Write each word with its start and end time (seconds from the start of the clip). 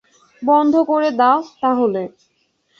বন্ধ 0.41 0.73
করে 0.87 1.09
দাও, 1.11 1.37
তাহলে। 1.61 2.01